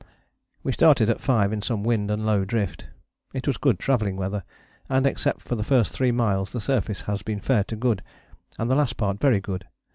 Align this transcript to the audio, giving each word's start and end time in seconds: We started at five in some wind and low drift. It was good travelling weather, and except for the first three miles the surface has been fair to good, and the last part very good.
We 0.63 0.71
started 0.71 1.11
at 1.11 1.21
five 1.21 1.53
in 1.53 1.61
some 1.61 1.83
wind 1.83 2.09
and 2.09 2.25
low 2.25 2.43
drift. 2.43 2.87
It 3.35 3.45
was 3.45 3.57
good 3.57 3.77
travelling 3.77 4.15
weather, 4.17 4.43
and 4.89 5.05
except 5.05 5.43
for 5.43 5.53
the 5.53 5.63
first 5.63 5.91
three 5.93 6.11
miles 6.11 6.51
the 6.51 6.59
surface 6.59 7.01
has 7.01 7.21
been 7.21 7.39
fair 7.39 7.63
to 7.65 7.75
good, 7.75 8.01
and 8.57 8.71
the 8.71 8.75
last 8.75 8.97
part 8.97 9.19
very 9.19 9.39
good. 9.39 9.67